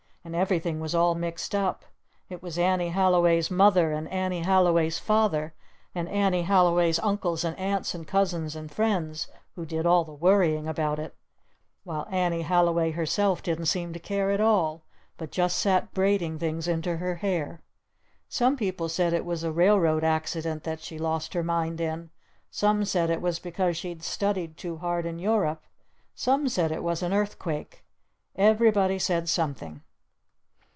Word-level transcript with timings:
And 0.23 0.35
everything 0.35 0.79
was 0.79 0.93
all 0.93 1.15
mixed 1.15 1.55
up. 1.55 1.83
It 2.29 2.43
was 2.43 2.59
Annie 2.59 2.89
Halliway's 2.89 3.49
mother 3.49 3.91
and 3.91 4.07
Annie 4.09 4.41
Halliway's 4.43 4.99
father 4.99 5.55
and 5.95 6.07
Annie 6.07 6.43
Halliway's 6.43 6.99
uncles 6.99 7.43
and 7.43 7.57
aunts 7.57 7.95
and 7.95 8.07
cousins 8.07 8.55
and 8.55 8.69
friends 8.71 9.27
who 9.55 9.65
did 9.65 9.87
all 9.87 10.03
the 10.05 10.13
worrying 10.13 10.67
about 10.67 10.99
it! 10.99 11.15
While 11.83 12.07
Annie 12.11 12.43
Halliway 12.43 12.91
herself 12.91 13.41
didn't 13.41 13.65
seem 13.65 13.93
to 13.93 13.99
care 13.99 14.29
at 14.29 14.39
all! 14.39 14.83
But 15.17 15.31
just 15.31 15.57
sat 15.57 15.91
braiding 15.91 16.37
things 16.37 16.67
into 16.67 16.97
her 16.97 17.15
hair! 17.15 17.63
Some 18.29 18.55
people 18.55 18.89
said 18.89 19.13
it 19.13 19.25
was 19.25 19.43
a 19.43 19.51
railroad 19.51 20.03
accident 20.03 20.63
that 20.65 20.81
she 20.81 20.99
lost 20.99 21.33
her 21.33 21.43
mind 21.43 21.81
in. 21.81 22.11
Some 22.51 22.85
said 22.85 23.09
it 23.09 23.23
was 23.23 23.39
because 23.39 23.75
she'd 23.75 24.03
studied 24.03 24.55
too 24.55 24.77
hard 24.77 25.07
in 25.07 25.17
Europe. 25.17 25.63
Some 26.13 26.47
said 26.47 26.71
it 26.71 26.83
was 26.83 27.01
an 27.01 27.11
earthquake. 27.11 27.83
Everybody 28.35 28.99
said 28.99 29.27
something. 29.27 29.81